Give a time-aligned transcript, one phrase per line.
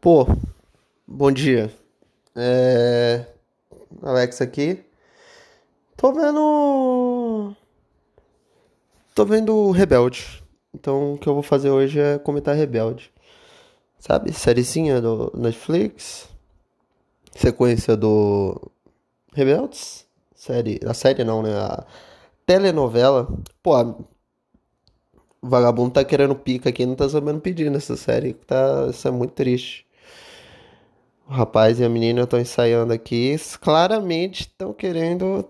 [0.00, 0.26] Pô,
[1.04, 1.72] bom dia.
[2.36, 3.26] É.
[4.00, 4.84] Alex aqui.
[5.96, 7.52] Tô vendo.
[9.12, 10.40] Tô vendo Rebelde.
[10.72, 13.12] Então o que eu vou fazer hoje é comentar Rebelde.
[13.98, 14.32] Sabe?
[14.32, 16.28] Sériezinha do Netflix.
[17.34, 18.70] Sequência do
[19.32, 20.06] Rebeldes.
[20.32, 20.78] Série.
[20.86, 21.52] A série não, né?
[21.56, 21.84] A
[22.46, 23.28] telenovela.
[23.60, 28.34] Pô, o vagabundo tá querendo pica aqui, não tá sabendo pedir nessa série.
[28.34, 29.87] Tá, isso é muito triste.
[31.28, 35.44] O rapaz e a menina estão ensaiando aqui, claramente estão querendo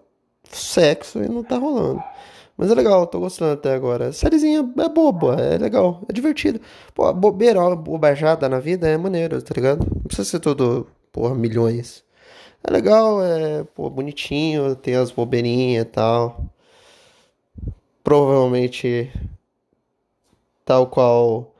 [0.51, 2.03] sexo e não tá rolando.
[2.57, 4.09] Mas é legal, tô gostando até agora.
[4.09, 6.61] A sériezinha é boba, é legal, é divertido.
[6.93, 9.87] Pô, bobeira, bobajada na vida é maneiro, tá ligado?
[9.95, 12.03] Não precisa ser tudo, porra, milhões.
[12.65, 16.45] É legal, é, pô, bonitinho, tem as bobeirinhas e tal.
[18.03, 19.13] Provavelmente,
[20.65, 21.55] tal qual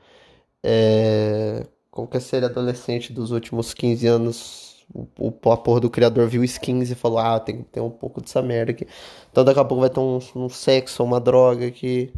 [0.63, 6.43] é, qualquer série adolescente dos últimos 15 anos, o, o, a porra do criador viu
[6.43, 8.87] skins e falou: Ah, tem que ter um pouco dessa merda aqui.
[9.31, 12.11] Então daqui a pouco vai ter um, um sexo, uma droga aqui.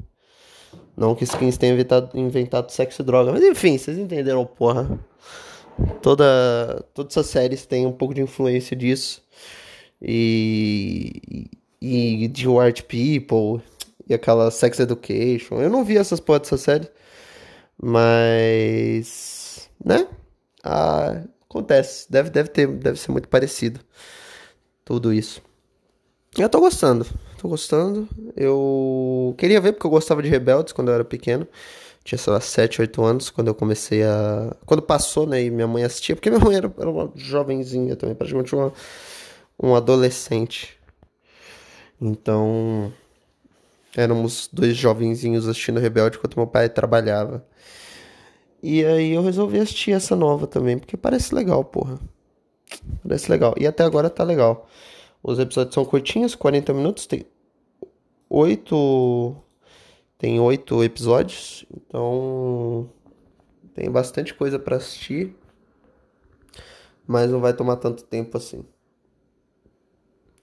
[0.95, 4.99] Não que skins tenha inventado, inventado sexo e droga, mas enfim, vocês entenderam, porra.
[6.01, 9.21] Toda, todas essas séries têm um pouco de influência disso.
[10.01, 11.49] E,
[11.81, 13.63] e de White People
[14.07, 15.61] e aquela Sex Education.
[15.61, 16.89] Eu não vi essas porra dessas séries,
[17.81, 19.40] mas
[19.83, 20.07] né?
[20.63, 22.11] Ah, acontece.
[22.11, 23.79] Deve, deve ter, deve ser muito parecido.
[24.85, 25.41] Tudo isso.
[26.37, 27.05] Eu tô gostando.
[27.37, 28.07] Tô gostando.
[28.35, 31.47] Eu queria ver porque eu gostava de Rebeldes quando eu era pequeno.
[32.03, 34.55] Tinha, sei lá, 7, 8 anos quando eu comecei a.
[34.65, 35.43] Quando passou, né?
[35.43, 38.73] E minha mãe assistia, porque minha mãe era, era uma jovenzinha também, praticamente uma,
[39.61, 40.77] um adolescente.
[41.99, 42.91] Então.
[43.95, 47.45] Éramos dois jovenzinhos assistindo Rebelde enquanto meu pai trabalhava.
[48.61, 51.99] E aí eu resolvi assistir essa nova também, porque parece legal, porra.
[53.03, 53.55] Parece legal.
[53.57, 54.67] E até agora tá legal.
[55.23, 57.25] Os episódios são curtinhos, 40 minutos, tem
[58.29, 59.35] oito
[60.17, 62.89] tem oito episódios, então
[63.73, 65.35] tem bastante coisa para assistir,
[67.07, 68.63] mas não vai tomar tanto tempo assim.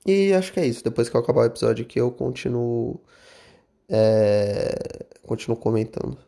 [0.06, 0.82] E acho que é isso.
[0.82, 3.00] Depois que eu acabar o episódio aqui, eu continuo
[3.88, 6.19] é, continuo comentando.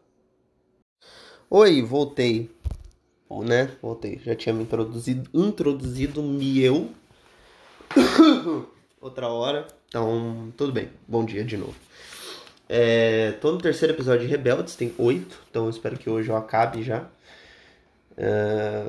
[1.52, 2.48] Oi, voltei.
[3.28, 3.72] Bom, né?
[3.82, 4.20] Voltei.
[4.24, 6.92] Já tinha me introduzido, introduzido me eu.
[9.02, 9.66] Outra hora.
[9.88, 10.88] Então, tudo bem.
[11.08, 11.74] Bom dia de novo.
[12.68, 15.40] É, tô no terceiro episódio de Rebeldes, tem oito.
[15.50, 17.08] Então, espero que hoje eu acabe já.
[18.16, 18.86] É,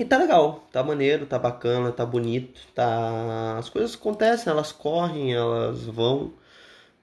[0.00, 3.58] e tá legal, tá maneiro, tá bacana, tá bonito, tá.
[3.58, 6.32] As coisas acontecem, elas correm, elas vão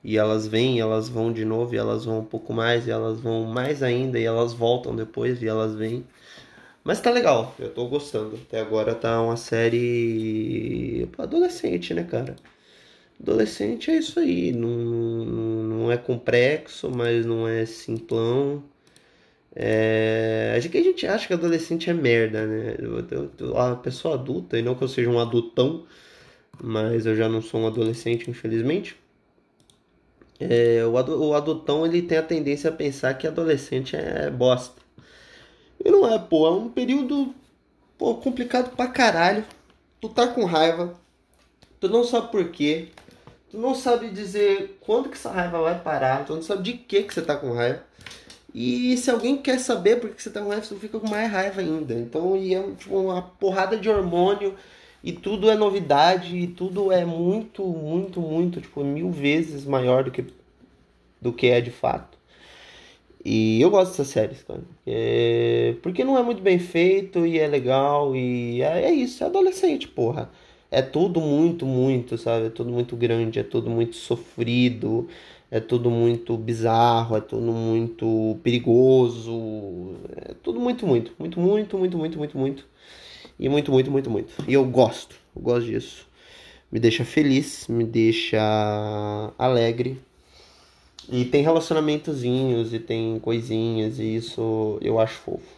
[0.06, 3.20] e elas vêm, elas vão de novo, e elas vão um pouco mais, e elas
[3.20, 6.06] vão mais ainda, e elas voltam depois, e elas vêm.
[6.84, 8.36] Mas tá legal, eu tô gostando.
[8.48, 12.36] Até agora tá uma série adolescente, né, cara?
[13.20, 18.64] Adolescente é isso aí, não, não é complexo, mas não é simplão.
[19.56, 20.54] É...
[20.58, 22.76] Acho que a gente acha que adolescente é merda, né?
[23.56, 25.86] A pessoa adulta, e não que eu seja um adultão,
[26.64, 28.96] mas eu já não sou um adolescente, infelizmente.
[30.40, 34.82] É, o, o adultão ele tem a tendência a pensar que adolescente é bosta.
[35.84, 36.48] E não é, pô.
[36.48, 37.34] É um período
[37.98, 39.46] pô, complicado pra caralho.
[40.02, 40.94] Tu tá com raiva.
[41.80, 42.90] Tu não sabe por quê.
[43.50, 46.26] Tu não sabe dizer quando que essa raiva vai parar.
[46.26, 47.84] Tu não sabe de que que você tá com raiva.
[48.54, 51.30] E se alguém quer saber por que você tá com raiva, você fica com mais
[51.32, 51.94] raiva ainda.
[51.94, 54.56] Então, e é tipo, uma porrada de hormônio
[55.06, 60.10] e tudo é novidade e tudo é muito, muito, muito, tipo, mil vezes maior do
[60.12, 60.26] que,
[61.22, 62.18] do que é de fato.
[63.24, 64.62] E eu gosto dessas séries, cara.
[64.86, 65.76] É...
[65.84, 69.88] Porque não é muito bem feito e é legal e é, é isso, é adolescente,
[69.88, 70.32] porra.
[70.72, 72.48] É tudo muito, muito, sabe?
[72.48, 75.08] É tudo muito grande, é tudo muito sofrido,
[75.52, 81.98] é tudo muito bizarro, é tudo muito perigoso, é tudo muito, muito, muito, muito, muito,
[81.98, 82.66] muito, muito, muito.
[83.40, 84.34] E muito, muito, muito, muito.
[84.48, 86.08] E eu gosto, eu gosto disso.
[86.72, 88.40] Me deixa feliz, me deixa
[89.38, 90.02] alegre.
[91.10, 95.56] E tem relacionamentozinhos e tem coisinhas e isso eu acho fofo.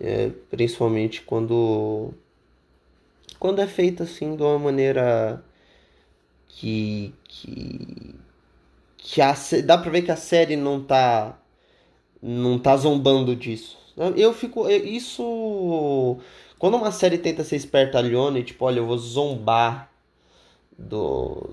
[0.00, 2.12] É, principalmente quando
[3.38, 5.44] quando é feito assim de uma maneira
[6.48, 8.14] que que
[8.96, 9.34] que a,
[9.64, 11.38] dá pra ver que a série não tá
[12.22, 13.79] não tá zombando disso
[14.16, 14.68] eu fico.
[14.68, 16.18] Isso.
[16.58, 19.90] Quando uma série tenta ser espertalhona e tipo, olha, eu vou zombar
[20.78, 21.50] do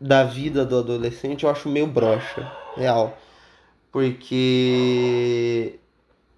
[0.00, 3.18] da vida do adolescente, eu acho meio broxa, real.
[3.92, 5.78] Porque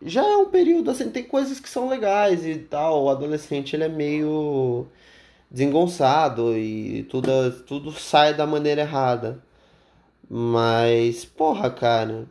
[0.05, 3.05] já é um período assim, tem coisas que são legais e tal.
[3.05, 4.87] O adolescente ele é meio
[5.51, 7.31] desengonçado e tudo,
[7.67, 9.43] tudo sai da maneira errada.
[10.29, 12.27] Mas, porra, cara,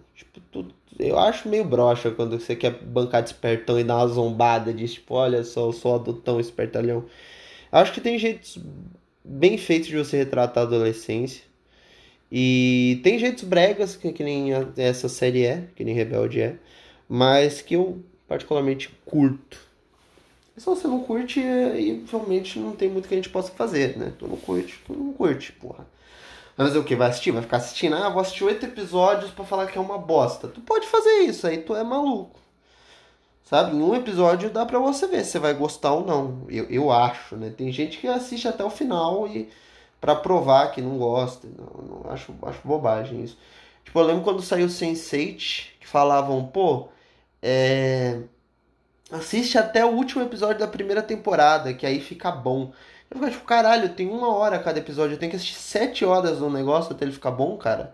[1.02, 4.88] eu acho meio broxa quando você quer bancar de espertão e dar uma zombada de
[4.88, 7.06] tipo, olha só, eu sou adultão espertalhão.
[7.72, 8.60] Acho que tem jeitos
[9.24, 11.44] bem feitos de você retratar a adolescência.
[12.32, 16.56] E tem jeitos bregas, que, que nem essa série é, que nem Rebelde é,
[17.10, 19.60] mas que eu particularmente curto.
[20.56, 24.14] Se você não curte, aí realmente não tem muito que a gente possa fazer, né?
[24.18, 25.86] Tu não curte, tu não curte, porra.
[26.62, 26.96] Vai fazer o que?
[26.96, 27.32] Vai assistir?
[27.32, 27.96] Vai ficar assistindo?
[27.96, 30.48] Ah, vou assistir oito episódios para falar que é uma bosta.
[30.48, 32.40] Tu pode fazer isso, aí tu é maluco.
[33.44, 33.76] Sabe?
[33.76, 36.46] Em um episódio dá pra você ver se você vai gostar ou não.
[36.50, 37.50] Eu, eu acho, né?
[37.50, 39.50] Tem gente que assiste até o final e
[40.00, 41.48] para provar que não gosta.
[41.48, 43.38] Não, não, acho, acho bobagem isso.
[43.84, 46.90] Tipo, eu lembro quando saiu Sense8, que falavam, pô,
[47.42, 48.22] é
[49.12, 52.72] Assiste até o último episódio da primeira temporada, que aí fica bom.
[53.12, 56.40] Eu fico tipo, caralho, tem uma hora cada episódio, eu tenho que assistir sete horas
[56.40, 57.94] no negócio até ele ficar bom, cara.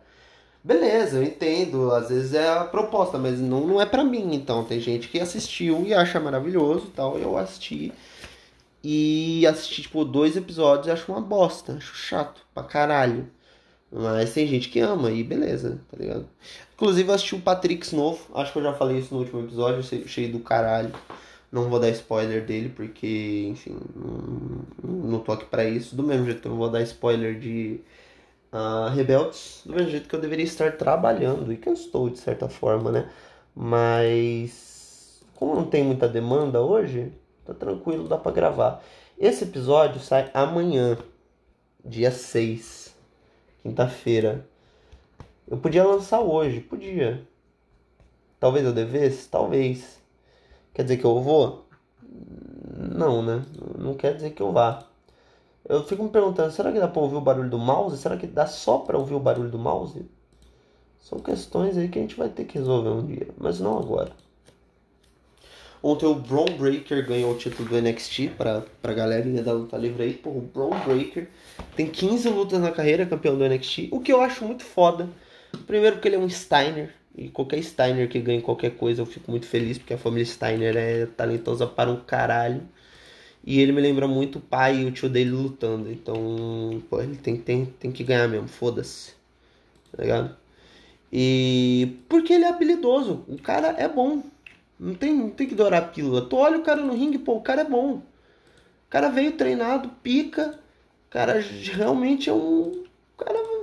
[0.63, 4.63] Beleza, eu entendo, às vezes é a proposta, mas não, não é pra mim, então.
[4.63, 7.17] Tem gente que assistiu e acha maravilhoso tal.
[7.17, 7.91] Eu assisti
[8.83, 13.27] e assisti, tipo, dois episódios e acho uma bosta, acho chato pra caralho.
[13.91, 16.27] Mas tem gente que ama e beleza, tá ligado?
[16.75, 19.81] Inclusive eu assisti o Patrix novo, acho que eu já falei isso no último episódio,
[20.07, 20.93] cheio do caralho.
[21.51, 25.95] Não vou dar spoiler dele, porque, enfim, não, não tô aqui pra isso.
[25.95, 27.79] Do mesmo jeito que eu não vou dar spoiler de
[28.51, 32.19] uh, Rebeldes, do mesmo jeito que eu deveria estar trabalhando, e que eu estou, de
[32.19, 33.09] certa forma, né?
[33.55, 37.11] Mas, como não tem muita demanda hoje,
[37.45, 38.83] tá tranquilo, dá pra gravar.
[39.17, 40.97] Esse episódio sai amanhã,
[41.83, 42.87] dia 6
[43.67, 44.47] quinta-feira.
[45.47, 47.21] Eu podia lançar hoje, podia.
[48.39, 50.01] Talvez eu devesse, talvez.
[50.77, 51.65] Quer dizer que eu vou?
[52.77, 53.43] Não, né?
[53.79, 54.83] Não quer dizer que eu vá.
[55.67, 57.97] Eu fico me perguntando, será que dá pra ouvir o barulho do mouse?
[57.97, 60.05] Será que dá só pra ouvir o barulho do mouse?
[60.99, 64.11] São questões aí que a gente vai ter que resolver um dia, mas não agora.
[65.81, 70.03] Ontem o Braun Breaker ganhou o título do NXT para a galerinha da luta livre
[70.03, 70.13] aí.
[70.13, 71.27] Pô, o Braun Breaker
[71.75, 73.89] tem 15 lutas na carreira, campeão do NXT.
[73.91, 75.09] O que eu acho muito foda.
[75.65, 76.93] Primeiro porque ele é um Steiner.
[77.17, 80.77] E qualquer Steiner que ganhe qualquer coisa eu fico muito feliz, porque a família Steiner
[80.77, 82.61] é talentosa para um caralho.
[83.43, 85.91] E ele me lembra muito o pai e o tio dele lutando.
[85.91, 89.13] Então, pô, ele tem, tem, tem que ganhar mesmo, foda-se.
[89.91, 90.37] Tá ligado?
[91.11, 93.23] E porque ele é habilidoso.
[93.27, 94.21] O cara é bom.
[94.79, 96.21] Não tem, não tem que dourar a pílula.
[96.21, 97.93] Tu olha o cara no ringue, pô, o cara é bom.
[97.93, 100.59] O cara veio treinado, pica.
[101.07, 102.83] O cara realmente é um.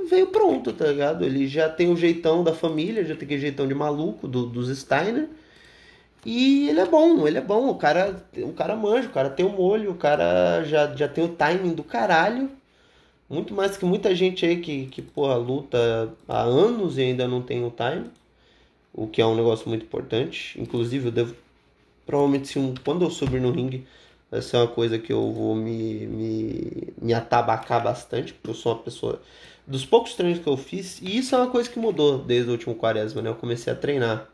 [0.09, 1.25] Veio pronto, tá ligado?
[1.25, 4.77] Ele já tem o jeitão da família, já tem aquele jeitão de maluco do, dos
[4.77, 5.29] Steiner.
[6.25, 7.69] E ele é bom, ele é bom.
[7.69, 11.25] O cara, o cara manja, o cara tem o molho, o cara já, já tem
[11.25, 12.51] o timing do caralho.
[13.29, 17.43] Muito mais que muita gente aí que, que porra, luta há anos e ainda não
[17.43, 18.11] tem o timing
[18.95, 20.61] o que é um negócio muito importante.
[20.61, 21.35] Inclusive, eu devo.
[22.07, 23.87] Provavelmente, se um, quando eu subir no ringue,
[24.31, 28.73] vai ser uma coisa que eu vou me, me, me atabacar bastante, porque eu sou
[28.73, 29.21] uma pessoa.
[29.67, 32.53] Dos poucos treinos que eu fiz, e isso é uma coisa que mudou desde o
[32.53, 33.31] último quaresma, né?
[33.31, 34.29] Eu comecei a treinar.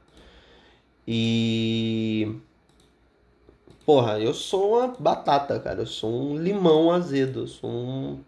[1.06, 2.36] E.
[3.84, 5.82] Porra, eu sou uma batata, cara.
[5.82, 7.40] Eu sou um limão azedo.
[7.40, 8.20] Eu sou um.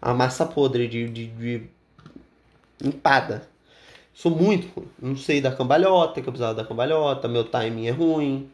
[0.00, 1.70] A massa podre de, de, de
[2.84, 3.48] empada.
[4.14, 4.86] Sou muito.
[5.00, 8.50] Não sei da cambalhota, que eu precisava da cambalhota, meu timing é ruim.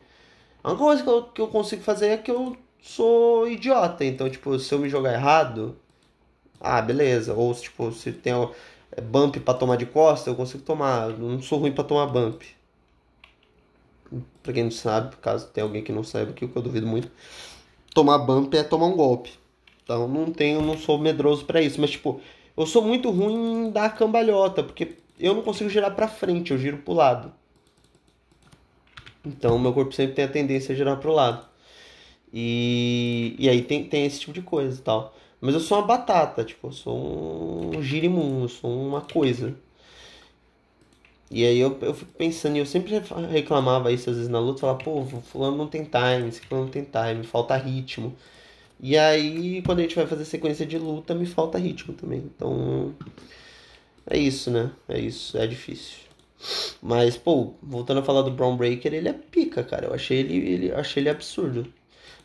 [0.62, 4.04] A única coisa que eu, que eu consigo fazer é que eu sou idiota.
[4.04, 5.76] Então, tipo, se eu me jogar errado,
[6.62, 7.35] ah, beleza.
[7.35, 8.33] Ou, tipo, se tem
[8.92, 11.11] é, bump pra tomar de costa, eu consigo tomar.
[11.11, 12.42] Eu não sou ruim pra tomar bump.
[14.42, 17.11] Pra quem não sabe, caso tenha alguém que não saiba, que eu duvido muito.
[17.95, 19.31] Tomar bump é tomar um golpe.
[19.83, 21.81] Então, não tenho, não sou medroso para isso.
[21.81, 22.21] Mas, tipo,
[22.57, 26.78] eu sou muito ruim da cambalhota, porque eu não consigo girar para frente, eu giro
[26.78, 27.33] para o lado.
[29.25, 31.47] Então, meu corpo sempre tem a tendência a girar para o lado.
[32.33, 35.14] E, e aí tem, tem esse tipo de coisa e tal.
[35.42, 39.56] Mas eu sou uma batata, tipo, eu sou um girimum, eu sou uma coisa.
[41.30, 42.92] E aí eu, eu fico pensando, e eu sempre
[43.30, 46.72] reclamava isso às vezes na luta, falava, pô, fulano não tem time, esse fulano não
[46.72, 48.14] tem time, falta ritmo.
[48.80, 52.20] E aí, quando a gente vai fazer sequência de luta, me falta ritmo também.
[52.20, 52.94] Então,
[54.06, 54.72] é isso, né?
[54.88, 55.99] É isso, é difícil.
[56.82, 59.87] Mas, pô, voltando a falar do Brown Breaker, ele é pica, cara.
[59.87, 61.66] Eu achei ele, ele, achei ele absurdo.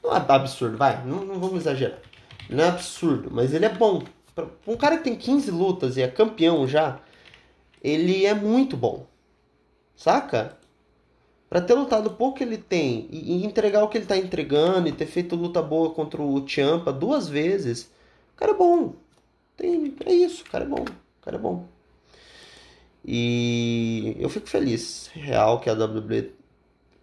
[0.03, 1.99] Não é absurdo, vai, não, não vamos exagerar.
[2.49, 4.03] Não é absurdo, mas ele é bom.
[4.33, 6.99] Pra um cara que tem 15 lutas e é campeão já,
[7.83, 9.05] ele é muito bom.
[9.95, 10.57] Saca?
[11.49, 14.87] Pra ter lutado o pouco que ele tem e entregar o que ele tá entregando
[14.87, 17.89] e ter feito luta boa contra o Champa duas vezes,
[18.33, 18.93] o cara é bom.
[19.55, 20.83] Tem, é isso, o cara é bom.
[20.83, 21.65] O cara é bom.
[23.05, 26.33] E eu fico feliz, real, que a WWE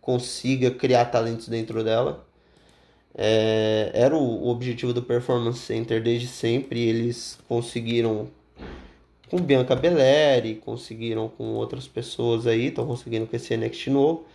[0.00, 2.24] consiga criar talentos dentro dela.
[3.16, 6.80] É, era o, objetivo do Performance Center desde sempre.
[6.80, 8.28] Eles conseguiram
[9.30, 14.26] com Bianca Belair, conseguiram com outras pessoas aí, estão conseguindo com esse NXT novo.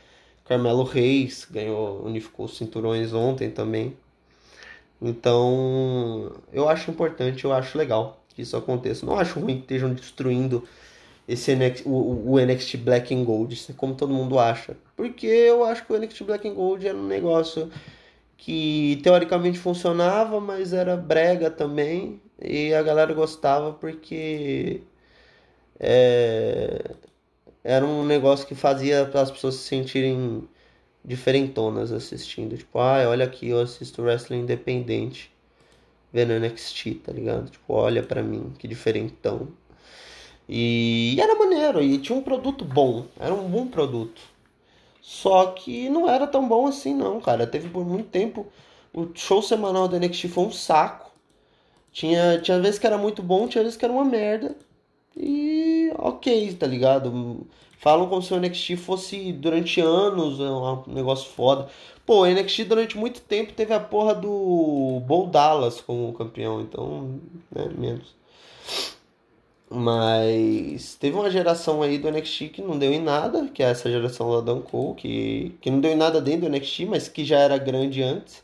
[0.45, 3.95] Carmelo Reis ganhou, unificou os cinturões ontem também.
[5.01, 9.05] Então, eu acho importante, eu acho legal que isso aconteça.
[9.05, 10.67] Não acho ruim que estejam destruindo
[11.27, 14.75] esse NXT, o, o NXT Black and Gold, é como todo mundo acha.
[14.95, 17.71] Porque eu acho que o NXT Black and Gold era um negócio
[18.39, 22.22] que teoricamente funcionava, mas era brega também.
[22.41, 24.81] E a galera gostava porque
[25.79, 26.96] é,
[27.63, 30.48] era um negócio que fazia as pessoas se sentirem
[31.03, 32.58] diferentonas assistindo.
[32.58, 35.31] Tipo, ah, olha aqui, eu assisto wrestling independente
[36.13, 37.50] vendo NXT, tá ligado?
[37.51, 39.50] Tipo, olha pra mim, que diferentão.
[40.48, 44.22] E era maneiro, e tinha um produto bom, era um bom produto.
[45.01, 47.48] Só que não era tão bom assim não, cara.
[47.48, 48.48] Teve por muito tempo
[48.94, 51.12] o show semanal do NXT foi um saco.
[51.91, 54.56] Tinha, tinha vezes que era muito bom, tinha vezes que era uma merda.
[55.15, 57.46] E ok, tá ligado?
[57.79, 61.70] Falam como se o NXT fosse durante anos é um negócio foda.
[62.06, 67.20] Pô, o NXT durante muito tempo teve a porra do Bo Dallas como campeão, então,
[67.51, 68.15] né, menos.
[69.71, 73.89] Mas teve uma geração aí do NXT que não deu em nada, que é essa
[73.89, 77.23] geração lá do Cole, que, que não deu em nada dentro do NXT, mas que
[77.23, 78.43] já era grande antes.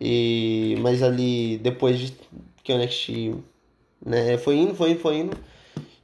[0.00, 2.16] E, mas ali, depois de
[2.62, 3.34] que o NXT
[4.04, 5.36] né, foi indo, foi indo, foi indo,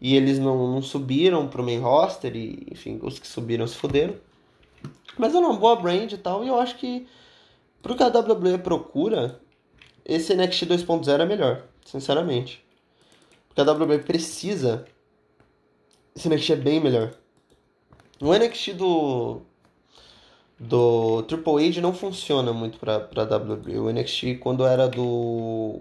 [0.01, 4.17] e eles não, não subiram pro main roster, e enfim, os que subiram se fuderam.
[5.17, 7.07] Mas é uma boa brand e tal, e eu acho que
[7.81, 9.41] pro que a WWE procura,
[10.05, 12.62] esse NXT 2.0 é melhor, sinceramente.
[13.55, 14.87] Porque a WWE precisa.
[16.17, 17.15] Esse NXT é bem melhor.
[18.21, 19.43] O NXT do.
[20.59, 23.79] Do Triple H não funciona muito pra, pra WWE.
[23.79, 25.81] O NXT, quando era do.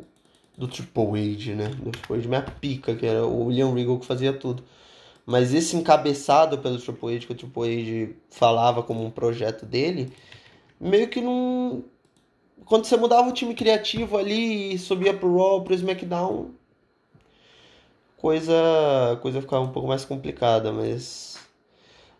[0.57, 1.67] Do Triple H, né?
[1.69, 4.63] Do Triple H, minha pica, que era o William Regal que fazia tudo.
[5.25, 10.11] Mas esse encabeçado pelo Triple H, que o Triple H falava como um projeto dele,
[10.79, 11.83] meio que não.
[12.65, 16.51] Quando você mudava o time criativo ali e subia pro Raw, pro SmackDown,
[18.21, 21.39] coisa coisa ficava um pouco mais complicada, mas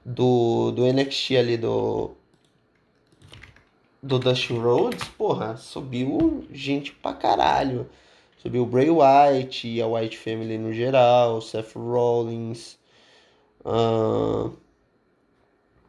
[0.04, 2.12] do, do NXT ali do
[4.02, 7.88] do Dusty Rhodes, porra, subiu gente pra caralho.
[8.38, 12.80] Subiu o Bray Wyatt e a White Family no geral, Seth Rollins,
[13.64, 14.52] uh,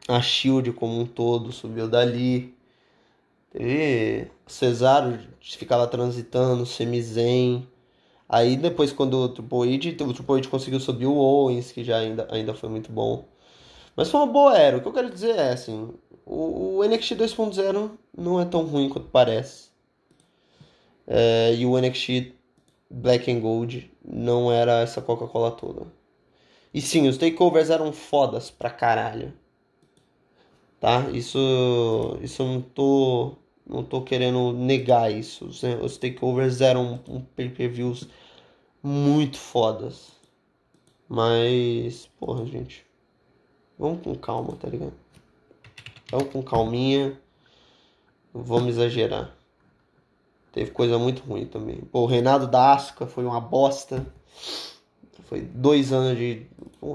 [0.07, 2.55] a Shield como um todo subiu dali.
[3.51, 7.67] Teve Cesaro ficava transitando, Semizen.
[8.27, 12.53] Aí depois quando o H, o H conseguiu subir o Owens, que já ainda, ainda
[12.53, 13.25] foi muito bom.
[13.95, 14.77] Mas foi uma boa era.
[14.77, 15.93] O que eu quero dizer é assim,
[16.25, 19.69] o, o NXT 2.0 não é tão ruim quanto parece.
[21.07, 22.33] É, e o NXT
[22.89, 25.87] Black and Gold não era essa Coca-Cola toda.
[26.73, 29.33] E sim, os takeovers eram fodas pra caralho.
[30.79, 31.09] Tá?
[31.11, 31.39] Isso,
[32.21, 35.45] isso eu não tô, não tô querendo negar isso.
[35.45, 38.07] Os, takeovers eram um pay-per-views
[38.81, 40.11] muito fodas.
[41.07, 42.85] Mas, porra, gente.
[43.77, 44.93] Vamos com calma, tá ligado?
[46.11, 47.19] Vamos com calminha.
[48.33, 49.33] Não vamos exagerar.
[50.51, 51.77] Teve coisa muito ruim também.
[51.77, 54.05] Pô, o reinado da Asuka foi uma bosta.
[55.25, 56.45] Foi dois anos de.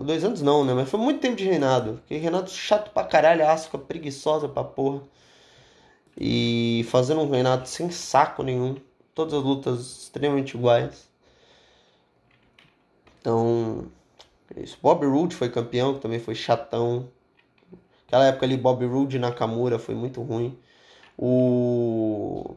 [0.04, 0.74] Dois anos não, né?
[0.74, 1.94] Mas foi muito tempo de reinado.
[1.94, 5.02] Porque reinado chato pra caralho, Asuka preguiçosa pra porra.
[6.20, 8.76] E fazendo um reinado sem saco nenhum.
[9.14, 11.08] Todas as lutas extremamente iguais.
[13.20, 13.86] Então,
[14.56, 14.78] é isso.
[14.82, 17.08] Bob Roode foi campeão, que também foi chatão.
[18.06, 20.58] Aquela época ali, Bob Roode e Nakamura foi muito ruim.
[21.16, 22.56] O.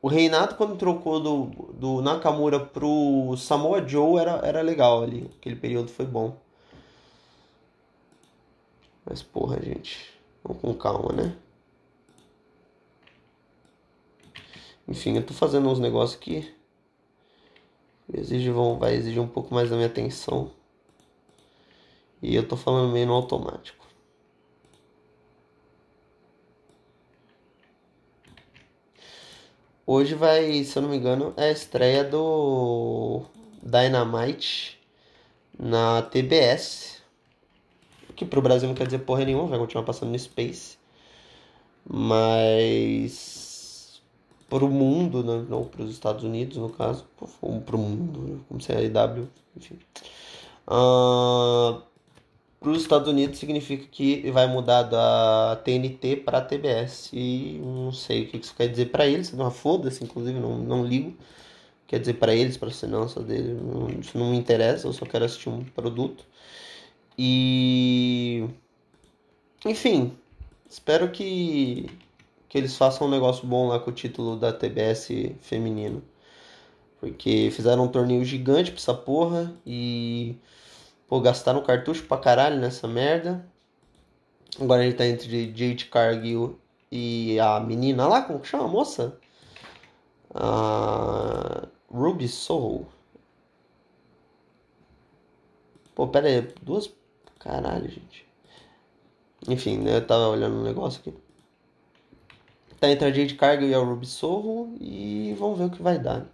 [0.00, 5.28] O Reinato, quando trocou do, do Nakamura pro Samoa Joe, era, era legal ali.
[5.38, 6.36] Aquele período foi bom.
[9.04, 10.08] Mas, porra, gente.
[10.44, 11.36] Vamos com calma, né?
[14.88, 16.58] Enfim, eu tô fazendo uns negócios aqui
[18.12, 20.50] exige, vão, vai exigir um pouco mais da minha atenção.
[22.22, 23.86] E eu tô falando meio no automático.
[29.86, 33.22] Hoje vai, se eu não me engano, é a estreia do
[33.62, 34.78] Dynamite
[35.58, 37.02] na TBS.
[38.14, 40.76] que pro Brasil não quer dizer porra nenhuma, vai continuar passando no Space.
[41.88, 43.47] Mas
[44.48, 45.46] pro mundo, né?
[45.48, 47.04] não pros Estados Unidos, no caso,
[47.40, 49.78] ou pro mundo, como se é a IW, enfim.
[50.66, 51.82] Uh,
[52.60, 57.10] para os Estados Unidos significa que vai mudar da TNT para TBS.
[57.12, 60.84] E não sei o que isso quer dizer para eles, não foda-se, inclusive, não, não
[60.84, 61.16] ligo.
[61.86, 63.56] Quer dizer para eles, para a assinança dele,
[64.00, 66.24] isso não me interessa, eu só quero assistir um produto.
[67.16, 68.44] E.
[69.64, 70.12] Enfim,
[70.68, 71.88] espero que,
[72.48, 76.02] que eles façam um negócio bom lá com o título da TBS feminino.
[77.00, 80.36] Porque fizeram um torneio gigante pra essa porra e
[81.08, 83.42] Pô, gastaram cartucho pra caralho nessa merda.
[84.60, 86.60] Agora ele tá entre Jade Cargill
[86.92, 89.18] e a menina lá, como que chama a moça?
[90.34, 92.86] A Ruby Soul.
[95.94, 96.92] Pô, pera aí, duas.
[97.38, 98.26] Caralho, gente.
[99.48, 101.14] Enfim, né, eu tava olhando um negócio aqui.
[102.80, 105.98] Tá entre a Jade Cargill e a Ruby Soul e vamos ver o que vai
[105.98, 106.26] dar.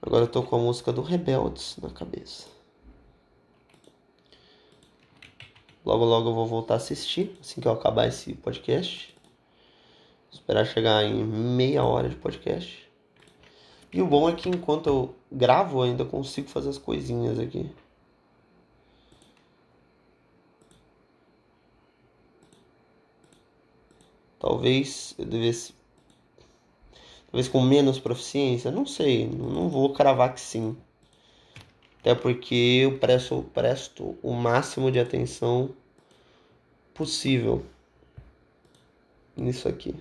[0.00, 2.48] Agora eu tô com a música do Rebeldes na cabeça.
[5.84, 9.16] Logo, logo eu vou voltar a assistir, assim que eu acabar esse podcast.
[10.32, 12.90] Esperar chegar em meia hora de podcast.
[13.92, 17.70] E o bom é que enquanto eu gravo, eu ainda consigo fazer as coisinhas aqui.
[24.42, 25.72] Talvez eu devesse
[27.30, 28.72] Talvez com menos proficiência?
[28.72, 30.76] Não sei, não vou cravar que sim.
[32.00, 35.70] Até porque eu presto, presto o máximo de atenção
[36.92, 37.64] possível
[39.36, 39.94] nisso aqui.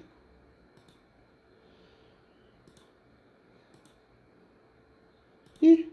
[5.62, 5.88] Ih.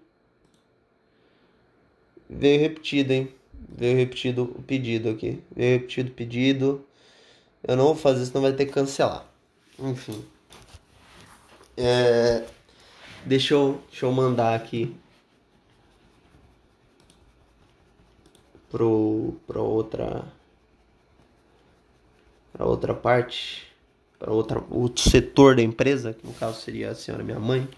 [2.30, 3.28] Veio repetido, hein?
[3.68, 5.42] Veio repetido o pedido aqui.
[5.54, 6.87] Veio repetido o pedido.
[7.62, 9.24] Eu não vou fazer, senão vai ter que cancelar.
[9.78, 10.24] Enfim.
[11.76, 12.44] É,
[13.24, 14.96] deixa, eu, deixa eu mandar aqui
[18.70, 20.24] pro, pra outra
[22.52, 23.72] para outra parte,
[24.18, 27.68] para outra outro setor da empresa, que no caso seria a senhora minha mãe.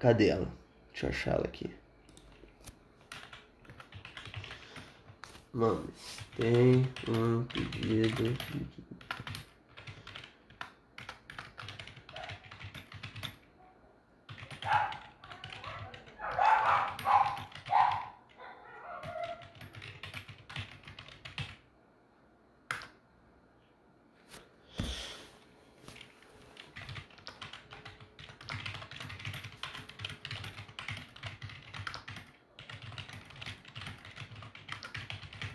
[0.00, 0.48] Cadê ela?
[0.90, 1.70] Deixa eu achar ela aqui.
[5.54, 5.86] Mano,
[6.34, 8.34] tem um pedido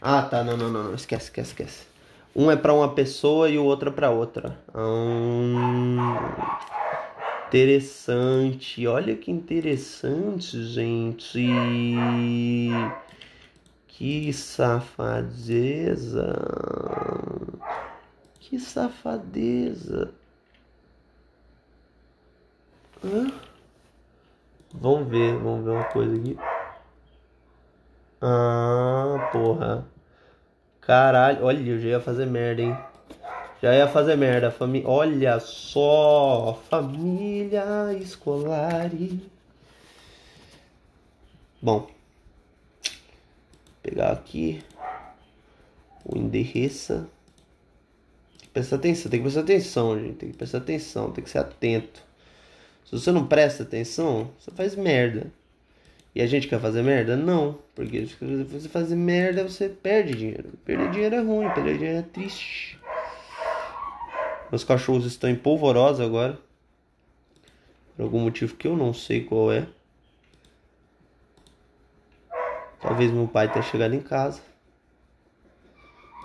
[0.09, 0.41] Ah, tá.
[0.41, 0.95] Não, não, não, não.
[0.95, 1.85] Esquece, esquece, esquece.
[2.33, 4.57] Um é para uma pessoa e o outro é para outra.
[4.73, 5.97] Hum,
[7.47, 8.87] interessante.
[8.87, 11.43] Olha que interessante, gente.
[13.89, 16.33] Que safadeza.
[18.39, 20.13] Que safadeza.
[23.03, 23.29] Hã?
[24.73, 26.37] Vamos ver, vamos ver uma coisa aqui.
[28.21, 29.96] Ah, porra.
[30.87, 32.77] Caralho, olha, eu já ia fazer merda, hein?
[33.61, 34.87] Já ia fazer merda, família.
[34.87, 38.89] Olha só, família escolar.
[41.61, 41.89] Bom,
[43.83, 44.63] pegar aqui
[46.05, 47.05] o endereço.
[48.53, 50.15] Presta atenção, tem que prestar atenção, gente.
[50.15, 52.01] Tem que prestar atenção, tem que ser atento.
[52.85, 55.29] Se você não presta atenção, você faz merda.
[56.17, 57.15] E a gente quer fazer merda?
[57.15, 57.59] Não.
[57.75, 60.49] Porque se você fazer merda, você perde dinheiro.
[60.65, 62.79] Perder dinheiro é ruim, perder dinheiro é triste.
[64.49, 66.39] Meus cachorros estão em polvorosa agora.
[67.95, 69.67] Por algum motivo que eu não sei qual é.
[72.81, 74.41] Talvez meu pai tenha chegado em casa.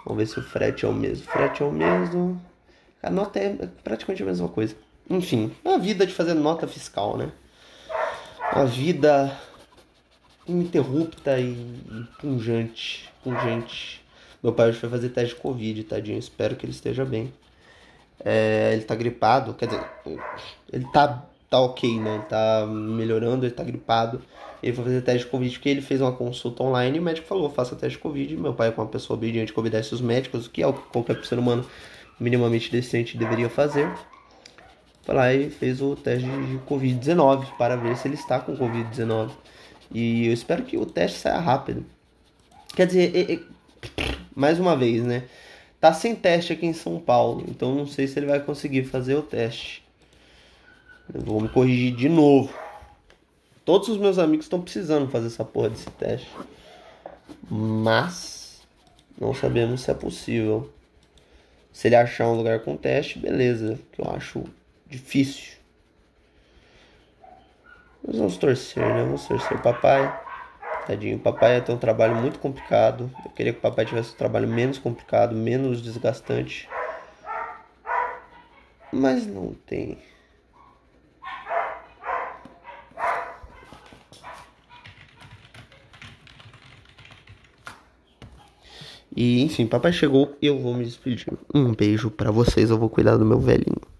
[0.06, 1.26] Vamos ver se o frete é o mesmo.
[1.26, 2.40] O frete é o mesmo.
[3.02, 4.74] A nota é praticamente a mesma coisa.
[5.10, 7.30] Enfim, a vida de fazer nota fiscal, né?
[8.40, 9.38] A vida
[10.46, 11.56] ininterrupta e,
[12.20, 14.02] pungente, pungente.
[14.42, 16.18] Meu pai hoje foi fazer teste de Covid, tadinho.
[16.18, 17.32] Espero que ele esteja bem.
[18.24, 19.84] É, ele tá gripado, quer dizer,
[20.72, 22.16] ele tá, tá ok, né?
[22.16, 24.20] Ele tá melhorando, ele tá gripado.
[24.62, 27.26] Ele foi fazer teste de Covid porque ele fez uma consulta online e o médico
[27.26, 28.36] falou: faça teste de Covid.
[28.36, 30.82] Meu pai, com uma pessoa obediente que obedece os médicos, o que é o que
[30.88, 31.64] qualquer ser humano
[32.18, 33.92] minimamente decente deveria fazer.
[35.02, 39.30] Foi lá e fez o teste de Covid-19 para ver se ele está com Covid-19.
[39.92, 41.84] E eu espero que o teste saia rápido.
[42.74, 43.40] Quer dizer, é, é,
[44.34, 45.24] mais uma vez, né?
[45.80, 49.14] Tá sem teste aqui em São Paulo, então não sei se ele vai conseguir fazer
[49.16, 49.84] o teste.
[51.12, 52.54] Eu vou me corrigir de novo.
[53.64, 56.30] Todos os meus amigos estão precisando fazer essa porra desse teste.
[57.50, 58.62] Mas
[59.20, 60.72] não sabemos se é possível.
[61.72, 63.78] Se ele achar um lugar com teste, beleza.
[63.92, 64.44] Que eu acho
[64.88, 65.61] difícil.
[68.04, 69.04] Mas vamos torcer, né?
[69.04, 69.60] Vamos torcer.
[69.62, 70.20] Papai,
[70.86, 73.10] tadinho, papai ter um trabalho muito complicado.
[73.24, 76.68] Eu queria que o papai tivesse um trabalho menos complicado, menos desgastante.
[78.92, 79.98] Mas não tem.
[89.14, 91.26] E enfim, papai chegou eu vou me despedir.
[91.54, 93.91] Um beijo para vocês, eu vou cuidar do meu velhinho.